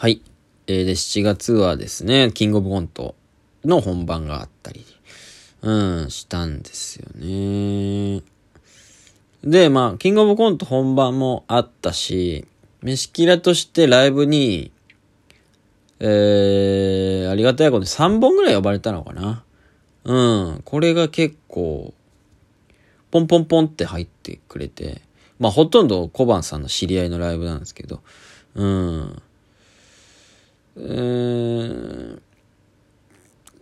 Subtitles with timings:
[0.00, 0.22] はい。
[0.66, 3.14] えー、で、7月はですね、キングオブコント
[3.66, 4.86] の本番があったり、
[5.60, 5.70] う
[6.06, 8.22] ん、したんですよね。
[9.44, 12.46] で、まあ、キングオブコント本番もあったし、
[12.80, 14.72] 飯キラとしてライブに、
[15.98, 19.44] えー、ありがたいことに3本ぐらい呼ばれたのかな。
[20.04, 21.92] うん、これが結構、
[23.10, 25.02] ポンポンポンって入ってくれて、
[25.38, 28.00] まあほとんど小判さんの知り合いのライブなんですけど、
[28.54, 29.22] うん。
[30.76, 32.22] うーん。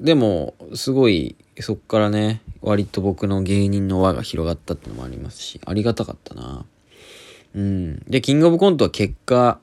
[0.00, 6.64] でも、すごい、そっからね、割と僕の芸人の輪が広がったってのもありますし、ありがたかったな。
[7.54, 7.98] うん。
[8.08, 9.60] で、キングオブコントは結果、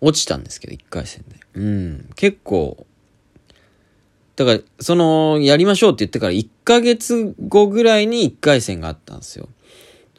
[0.00, 1.36] 落ちたんですけど、1回戦で。
[1.54, 2.10] うん。
[2.14, 2.86] 結構、
[4.36, 9.48] だから、その、やりましょうって言ってから1ヶ月後ぐらいに1回戦があったんですよ。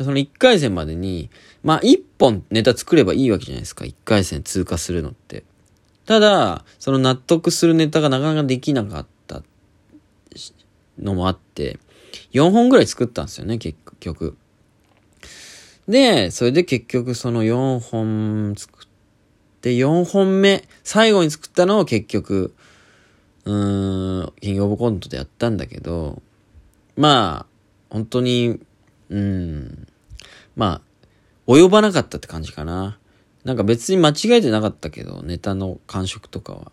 [0.02, 1.30] その1回戦までに、
[1.64, 3.86] まあ1本ネタ作ればいいわけじゃないですか。
[3.86, 5.44] 1回戦通過するのって。
[6.10, 9.44] ただ、その納得するネタがなかなかできなかった
[10.98, 11.78] のもあって、
[12.32, 14.36] 4本ぐらい作ったんですよね、結局。
[15.88, 18.88] で、それで結局その4本作っ
[19.62, 22.56] て、4本目、最後に作ったのを結局、
[23.46, 26.24] うーん、キングオブコントでやったんだけど、
[26.98, 27.46] まあ、
[27.92, 28.60] 本当に、
[29.12, 29.88] うん、
[30.56, 30.82] ま
[31.46, 32.99] あ、及ばなかったって感じかな。
[33.44, 36.72] なんか別に間違えてなかったけど、ネタの感触とかは。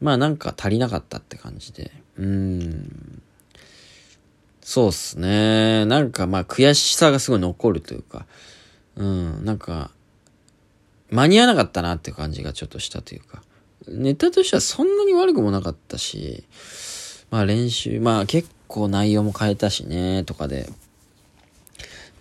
[0.00, 1.92] まあなんか足りなかったって感じで。
[2.16, 3.22] うん。
[4.60, 5.86] そうっすね。
[5.86, 8.26] なんかまあ悔しさがすごい残るというか、
[8.96, 9.90] うん、なんか、
[11.10, 13.42] 間に合わなかったなっていう感じがちょっとしたというか。
[13.86, 16.44] ネタとしてはそんなに悪くもなかったし、
[17.30, 20.68] まあ練習、まあ結構内容も変えたしね、とかで。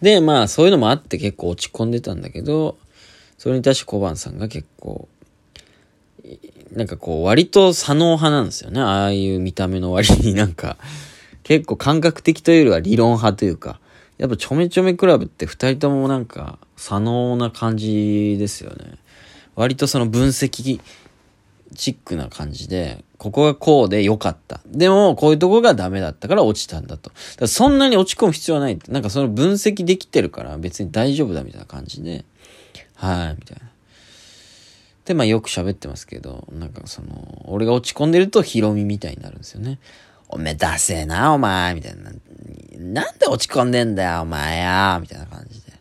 [0.02, 2.78] で、まあそういうのもあって結構落ち込んでたんだけど、
[3.38, 5.08] それに対して小判さんが結構、
[6.72, 8.82] なんかこう割と左脳派なんですよね。
[8.82, 10.78] ああいう見た目の割になんか、
[11.44, 13.80] 結構感覚的というよりは理論派というか、
[14.18, 18.98] やっぱちょめちょめクラブって二人ともなんか左脳な感じですよね。
[19.56, 20.82] 割とその分析
[21.76, 24.62] チックな感じで、ここがこうで良かった。
[24.66, 27.12] でも、こういうとこがダメだったから落ちたんだと。
[27.38, 28.80] だそんなに落ち込む必要はない。
[28.90, 32.26] なんかその分析できてるから別に大丈夫だみたいな感じで、
[32.96, 33.70] はい、みたいな。
[35.06, 39.80] で、まあよく喋ってますけど、なんかその、俺が落ち込んでるとヒロミみたいになるんですよね。
[40.30, 42.12] おめえダセえな、お前、みたいな。
[42.78, 45.74] なんで落ち込んでんだよ、お前や、みたいな感じで。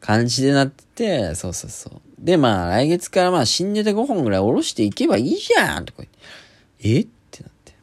[0.00, 2.00] 感じでなってて、そうそうそう。
[2.18, 6.18] で、まあ、来月からまあ、新ネタ5本ぐらい下ろしていけばいいじゃんとか言って。
[6.80, 7.74] えってなって。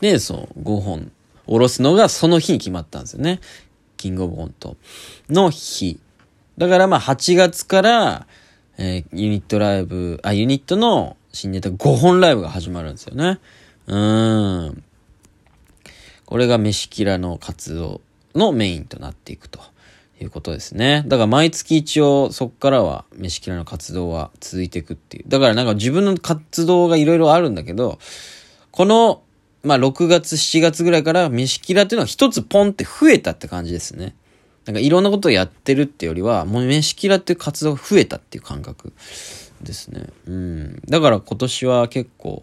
[0.00, 1.10] で、そう、5本
[1.46, 3.40] 下ろすのがその日に決まったんですよね。
[3.96, 4.76] キングオブコント
[5.28, 5.98] の日。
[6.60, 8.26] だからまあ、8月から、
[8.76, 13.40] えーユニットライブ、あ、ユニットの新ネタ5本ライブが始まるんですよね。
[13.86, 14.84] うーん。
[16.26, 18.02] これが飯キラの活動
[18.34, 19.58] のメインとなっていくと
[20.20, 21.02] いうことですね。
[21.06, 25.24] だから毎月一応そっからは飯キラの活動は続いていくっていう。
[25.28, 27.98] だからなんか自分の活動がいろいろあるんだけど、
[28.70, 29.22] この、
[29.62, 34.14] まあ6月、7月ぐらいから飯キラっていうのは一つポンって増えたって感じですね。
[34.66, 38.92] なんかいろんなことをやってるってよりは、もう飯キラっていう活動が増えたっていう感覚
[39.62, 40.06] ですね。
[40.26, 40.82] うん。
[40.88, 42.42] だから今年は結構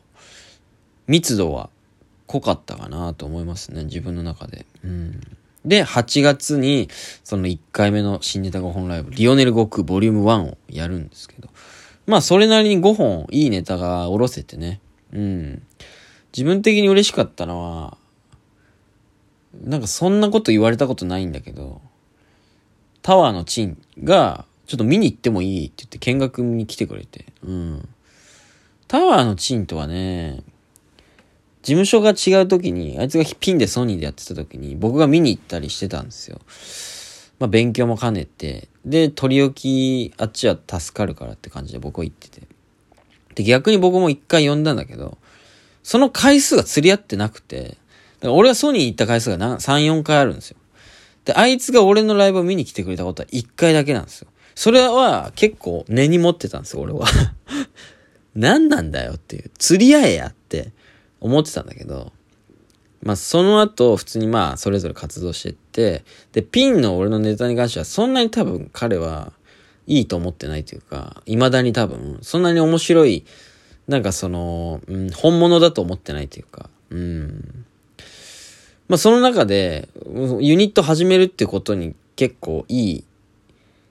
[1.08, 1.70] 密度は
[2.28, 4.66] 濃かったかなと思いますね、自分の中で。
[4.84, 5.22] うん。
[5.66, 6.90] で、8月に、
[7.24, 11.50] その1回目の新ネタ5本ライブ、リオネル悟空ボリューム1をやるんですけど。
[12.06, 14.80] まあ、それなりに5本いいネタが下ろせてね。
[15.12, 15.62] うん。
[16.32, 17.98] 自分的に嬉しかったのは、
[19.62, 21.82] なんかそんなこと言われたことないんだけど、
[23.07, 27.28] タワーのチンが、ちょっと見に行ってもいいって言って見学に来てくれて。
[27.41, 27.88] うん。
[28.90, 30.44] タワーのチンとはね、
[31.62, 36.41] 事務所が違う時に、あいつがピンでソニーでやってた時に、僕が見に行ったりしてたんですよ。
[37.40, 39.53] まあ勉強も兼ねて、で、取り置
[40.12, 42.45] き、あっちは助かるからって感じで僕は行ってて。
[43.36, 45.18] で、逆に僕も一回呼んだんだけど、
[45.81, 47.77] その回数が釣り合ってなくて、だか
[48.24, 49.60] ら俺はソニー行った回数が3、
[49.94, 50.57] 4回あるんですよ。
[51.27, 54.29] で、あいつが俺のライブを見に来てくれたことは1回だけなんですよ。
[54.56, 57.06] それは結構根に持ってたんですよ、俺は。
[58.33, 59.51] 何なんだよっていう。
[59.57, 60.71] 釣り合えやって
[61.19, 62.13] 思ってたんだけど、
[63.03, 69.33] まあその後普通にまあそれぞれ活動してって、で、ピンの俺のネタに関してはそんなに多分彼は
[69.85, 73.25] いいと思ってないというか、未だに多分そんなに面白い、
[73.89, 77.65] なんかその、うん、本物だと思ってないというか、うん。
[78.88, 79.89] まあその中で、
[80.39, 83.04] ユニット始めるってことに結構いい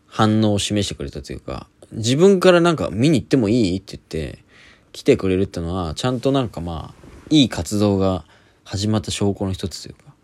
[0.07, 4.45] 反応を示してくれたというか、自分からなんか見に行ってもいいって言って
[4.93, 8.25] 来てくれるってのは、ちゃんとなんかまあ、いい活動が
[8.65, 10.15] 始まった証拠の一つというか、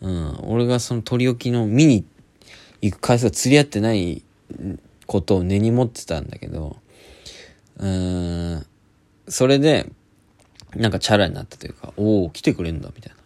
[0.00, 2.04] うん、俺がその取り置きの見に
[2.80, 4.22] 行く回数が釣り合ってない
[5.06, 6.76] ことを根に持ってたんだけど、
[7.78, 8.66] うーん、
[9.28, 9.90] それで、
[10.74, 13.21] なんかチャラになったというか、おお、来てくれんだ、みたいな。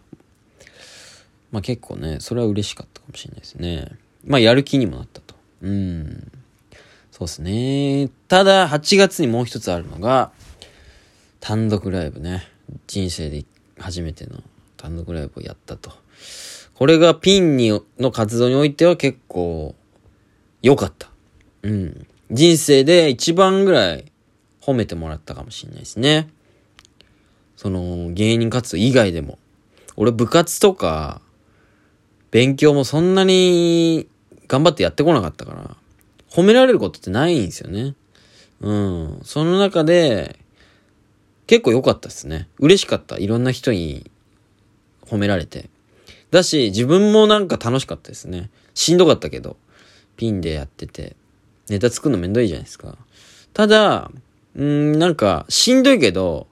[1.53, 3.89] まあ結構ね、それは嬉しかったかもしれないですね。
[4.25, 5.35] まあやる気にもなったと。
[5.63, 6.33] うん。
[7.13, 8.11] そうですね。
[8.29, 10.33] ただ、8月にもう一つあるのが、
[11.41, 12.49] 単独ライブね。
[12.87, 13.45] 人生で
[13.79, 14.43] 初めての
[14.77, 15.93] 単独ライブをやったと。
[16.75, 19.75] これがピンにの活動においては結構
[20.61, 21.09] 良かった。
[21.63, 22.07] うん。
[22.31, 24.13] 人生で一番ぐらい
[24.61, 26.29] 褒めてもらったかもしれないですね。
[27.57, 29.39] その芸人活動以外でも。
[29.97, 31.23] 俺部活とか
[32.37, 34.07] 勉強もそんなに
[34.47, 35.75] 頑張ってやってこなかったから、
[36.31, 37.95] 褒められることってないんですよね。
[38.61, 39.21] うん。
[39.25, 40.39] その中で、
[41.47, 42.47] 結構良かったですね。
[42.59, 43.17] 嬉しかった。
[43.17, 44.11] いろんな人に
[45.07, 45.71] 褒められて。
[46.31, 48.51] だし、自分もなんか楽しかったですね。
[48.75, 49.57] しんどかったけど、
[50.19, 51.17] ピンでやってて、
[51.71, 52.99] ネタ作るのめんどいじゃないですか。
[53.55, 54.11] ただ、
[54.57, 56.49] うん、なんか、しんどいけど、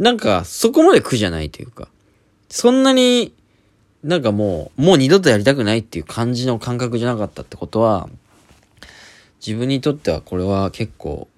[0.00, 1.86] なんか、そこまで苦じゃないというか、
[2.48, 3.32] そんなに、
[4.02, 8.08] なんかもう、もう二度とやりたくないっていう感じの感覚じゃなかったってことは、
[9.44, 11.28] 自分にとってはこれは結構、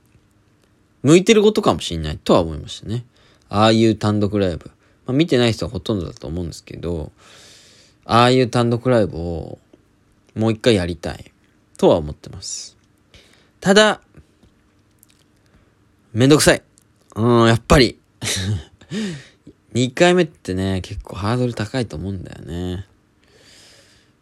[1.02, 3.04] 向いてることかもしんないとは思いましたね。
[3.48, 4.70] ああいう単独ライブ。
[5.06, 7.12] まあ、見てない人はほとんどだと思うんですけど、
[8.04, 9.58] ああいう単独ライブを
[10.34, 11.32] もう一回やりたい
[11.76, 12.76] とは思ってます。
[13.60, 14.00] ただ、
[16.12, 16.62] めんどくさい。
[17.16, 17.98] うん、やっぱり。
[19.78, 22.84] 2回目ってね、結構ハードル高いと思うんだよね。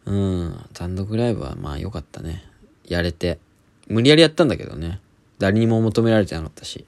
[0.05, 2.43] うん、単独ライブはまあ良かったね。
[2.85, 3.39] やれて。
[3.87, 4.99] 無理やりやったんだけどね。
[5.39, 6.85] 誰にも求められてなかったし。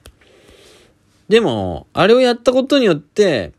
[1.28, 3.52] でも、あれをやったことによって、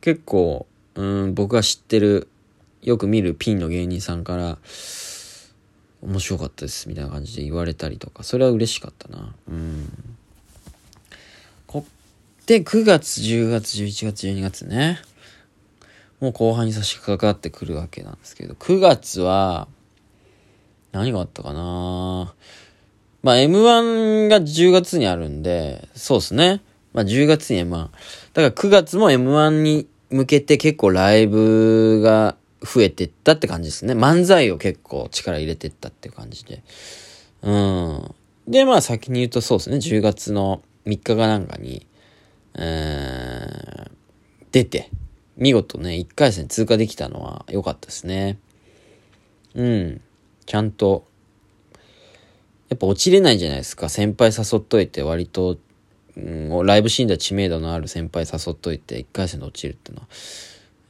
[0.00, 2.28] 結構、うん、僕が知ってる、
[2.80, 4.58] よく見るピンの芸人さんから、
[6.00, 9.34] 面白かったです、みたいな感じで言われたりとか、それは嬉しかったな。
[9.48, 10.15] うん。
[12.46, 15.00] こって9月、10月、11月、12月ね。
[16.20, 19.66] もう後半に差し掛かってくるわけなんですけど、9月は、
[20.92, 22.32] 何があったかな？
[23.24, 26.62] まあ M1 が10月にあるんで、そうですね。
[26.94, 27.70] まあ10月に M1。
[27.72, 27.90] だか
[28.34, 33.94] ら9月も M1 に向けて結構ライブが増えてったって感じですね。
[33.94, 36.62] 漫才を結構力入れてったって感じで。
[37.42, 38.14] うん。
[38.46, 39.78] で、まあ先に言うとそうですね。
[39.78, 41.84] 10月の3日かなんかに、
[42.56, 43.90] えー、
[44.52, 44.90] 出て、
[45.36, 48.38] 見事ね、1回戦通過できたのは良かったですね。
[49.54, 50.00] うん。
[50.46, 51.06] ちゃんと
[52.68, 53.88] やっぱ落ちれないじゃないですか。
[53.88, 55.58] 先輩誘っといて、割と、
[56.16, 60.08] うん、ライブシーンでは知名度のある先輩誘っといて、1回戦で落ちるってのは、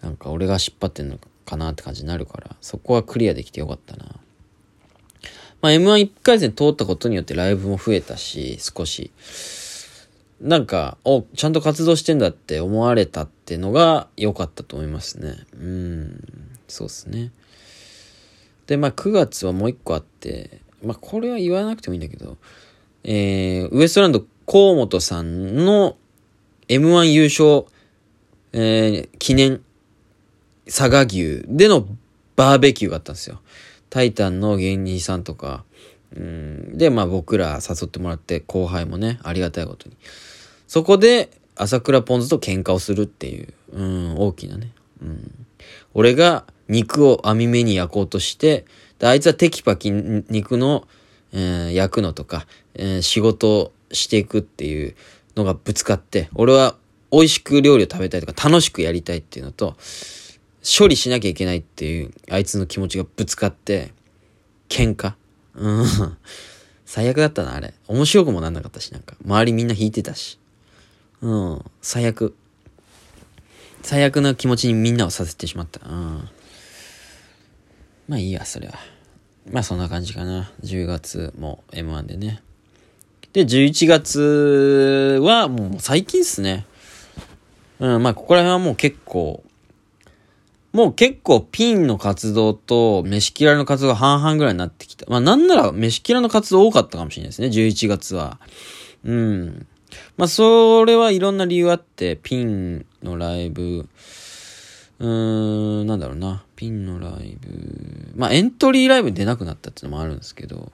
[0.01, 4.07] なんか俺が引っ張ってんのかなって感じになるから、そこはクリアできてよかったな。
[5.61, 9.11] まあ M11 回戦通ったことによってライブも増えたし、少し。
[10.41, 15.37] なんか、お、ちゃんと活動してんだって思われたってのが良かったと思いますね。
[15.55, 16.25] うん、
[16.69, 17.33] そうっすね。
[18.67, 22.37] で、まあ9月はもう一個あって、まあ、これは言わなくてもいいんだけど、
[23.05, 25.97] えー、ウエストランド河本さんの
[26.69, 27.65] M1 優勝、
[28.53, 29.63] えー、記念
[30.67, 31.87] 佐賀牛での
[32.35, 33.41] バーベキューがあったんですよ。
[33.89, 35.65] タイタンの芸人さんとか、
[36.15, 39.97] うん、で、まあ僕ら誘ってもらって後輩もね、ありがたいことに。
[40.67, 44.73] そこで、朝倉ポンズと喧嘩をするっていう、うん、大きなね。
[45.03, 45.47] うん、
[45.95, 48.67] 俺が肉を網目に焼こうとして、
[48.99, 50.87] で、あいつはテキパキ肉の、
[51.33, 54.95] えー、焼くのとか、えー、仕事をしていくっていう
[55.35, 56.77] のがぶつかって、俺は
[57.11, 59.77] 美味しく料理を食べたいとか楽しくやりたいっていうのと、
[60.79, 63.93] 処理しなきゃいけないっていう、あいつの気持ちがぶつかって、
[64.69, 65.15] 喧嘩
[65.57, 66.17] うん。
[66.85, 67.75] 最悪だったな、あれ。
[67.89, 69.17] 面白くもなんなかったし、なんか。
[69.25, 70.39] 周りみんな引いてたし。
[71.21, 71.65] うん。
[71.83, 72.35] 最悪。
[73.83, 75.81] 最悪な気持ちにみんなをさせてしまった。
[75.89, 76.29] うん。
[78.09, 78.75] まあいいや、それは。
[79.51, 80.51] まあそんな感じかな。
[80.63, 82.43] 10月も M1 でね。
[83.33, 86.67] で、11月はもう最近っすね。
[87.79, 89.45] うん、まあここら辺はもう結構、
[90.77, 95.07] もう結構ピンの活動と飯キラの活動が半々ぐらいになってきた。
[95.09, 98.39] まあなんなら飯キラの活動多かったかもしれないですね、11月は。
[99.03, 99.67] うん。
[100.19, 103.89] まあそれはいろんな理由あって、ピンのライブ、
[104.99, 106.45] うーん、なんだろうな。
[106.57, 108.13] ピンのライブ。
[108.15, 110.73] まあ、エントリーライブ出なくなったっていうのもあるんですけど、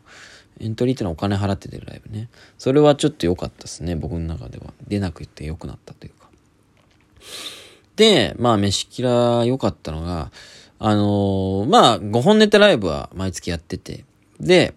[0.59, 2.29] エントリーってのはお金払って出るライブね。
[2.59, 4.73] それはちょっと良かったですね、僕の中では。
[4.89, 6.29] 出なくて良くなったというか。
[7.97, 10.31] で、まあ、飯キラ良かったのが、
[10.79, 14.05] あのー、まあ、5本ネタライブは毎月やってて、
[14.41, 14.75] で、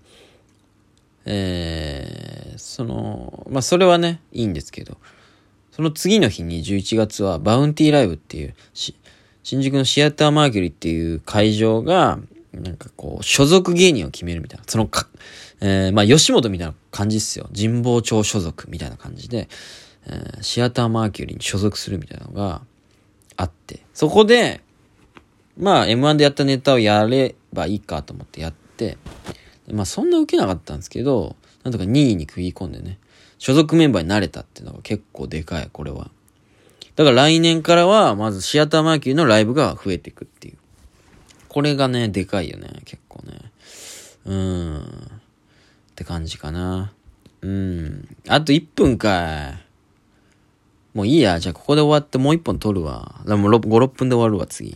[1.26, 4.98] えー、その、まあ、それはね、いいんですけど、
[5.72, 12.20] その次の日に11月はバウンティーライブっていう、新宿のシアターマーキュリーっていう会場が、
[12.54, 14.66] なんかこう、所属芸人を決めるみたいな。
[14.68, 15.08] そのか、
[15.60, 17.50] えー、まあ、吉本みたいな感じっすよ。
[17.56, 19.50] 神保町所属みたいな感じで、
[20.08, 22.62] えー、シアターマーキュリーに所属するみたいなのが
[23.38, 24.62] あって、そこで、
[25.58, 28.98] まあ、M1 でやったネタをやればいいかと思ってやって、
[29.72, 33.00] まあ、そんな受けなかったんですけど、なんとか2位に食い込んでね、
[33.38, 36.12] 所属メンバーになれたっていうのが結構でかい、これは。
[36.96, 40.58] だから来年からは、まずシアターマーキューのライブが増えていくっていう。
[41.50, 43.52] これがね、でかいよね、結構ね。
[44.26, 44.82] うーん。
[44.82, 44.82] っ
[45.96, 46.94] て感じかな。
[47.42, 48.18] うん。
[48.28, 49.60] あと1分か
[50.96, 51.40] もういいや。
[51.40, 53.22] じゃあここで終わってもう一本撮るわ。
[53.28, 54.74] でも5、6分で終わるわ、次。